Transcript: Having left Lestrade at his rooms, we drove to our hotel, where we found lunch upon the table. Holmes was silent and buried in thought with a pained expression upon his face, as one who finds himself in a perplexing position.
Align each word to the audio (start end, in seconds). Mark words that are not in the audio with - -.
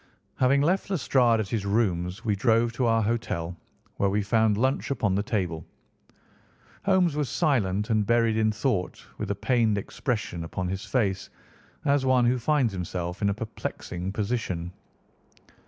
Having 0.37 0.61
left 0.63 0.89
Lestrade 0.89 1.39
at 1.39 1.47
his 1.49 1.63
rooms, 1.63 2.25
we 2.25 2.35
drove 2.35 2.71
to 2.73 2.87
our 2.87 3.03
hotel, 3.03 3.55
where 3.97 4.09
we 4.09 4.23
found 4.23 4.57
lunch 4.57 4.89
upon 4.89 5.13
the 5.13 5.21
table. 5.21 5.63
Holmes 6.83 7.15
was 7.15 7.29
silent 7.29 7.91
and 7.91 8.03
buried 8.03 8.35
in 8.35 8.51
thought 8.51 9.05
with 9.19 9.29
a 9.29 9.35
pained 9.35 9.77
expression 9.77 10.43
upon 10.43 10.67
his 10.69 10.83
face, 10.85 11.29
as 11.85 12.03
one 12.03 12.25
who 12.25 12.39
finds 12.39 12.73
himself 12.73 13.21
in 13.21 13.29
a 13.29 13.33
perplexing 13.35 14.11
position. 14.11 14.71